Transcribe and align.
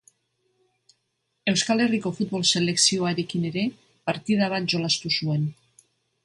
Euskal 1.51 1.83
Herriko 1.85 2.11
futbol 2.19 2.45
selekzioarekin 2.53 3.45
ere 3.51 3.67
partida 4.11 4.49
bat 4.55 4.67
jolastu 4.75 5.13
zuen. 5.21 5.47